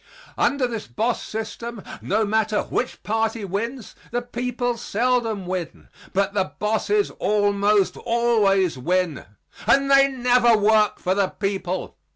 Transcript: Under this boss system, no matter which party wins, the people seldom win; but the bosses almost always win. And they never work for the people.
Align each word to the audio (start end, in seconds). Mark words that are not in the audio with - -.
Under 0.35 0.65
this 0.65 0.87
boss 0.87 1.21
system, 1.21 1.83
no 2.01 2.25
matter 2.25 2.63
which 2.63 3.03
party 3.03 3.45
wins, 3.45 3.93
the 4.09 4.23
people 4.23 4.75
seldom 4.75 5.45
win; 5.45 5.89
but 6.11 6.33
the 6.33 6.53
bosses 6.57 7.11
almost 7.19 7.95
always 7.97 8.79
win. 8.79 9.25
And 9.67 9.91
they 9.91 10.07
never 10.07 10.57
work 10.57 10.97
for 10.97 11.13
the 11.13 11.27
people. 11.27 11.97